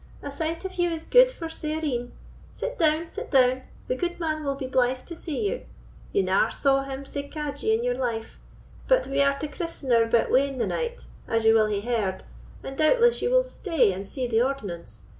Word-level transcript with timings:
A 0.23 0.31
sight 0.31 0.65
of 0.65 0.73
you 0.79 0.89
is 0.89 1.05
gude 1.05 1.29
for 1.29 1.47
sair 1.47 1.83
een. 1.85 2.11
Sit 2.53 2.75
down—sit 2.79 3.29
down; 3.29 3.61
the 3.87 3.95
gudeman 3.95 4.43
will 4.43 4.55
be 4.55 4.65
blythe 4.67 5.05
to 5.05 5.15
see 5.15 5.47
you—ye 5.47 6.23
nar 6.23 6.49
saw 6.49 6.81
him 6.81 7.05
sae 7.05 7.21
cadgy 7.29 7.71
in 7.71 7.83
your 7.83 7.93
life; 7.93 8.39
but 8.87 9.05
we 9.05 9.21
are 9.21 9.37
to 9.37 9.47
christen 9.47 9.91
our 9.91 10.07
bit 10.07 10.31
wean 10.31 10.57
the 10.57 10.65
night, 10.65 11.05
as 11.27 11.45
ye 11.45 11.53
will 11.53 11.67
hae 11.67 11.81
heard, 11.81 12.23
and 12.63 12.79
doubtless 12.79 13.21
ye 13.21 13.27
will 13.27 13.43
stay 13.43 13.93
and 13.93 14.07
see 14.07 14.25
the 14.25 14.41
ordinance. 14.41 15.05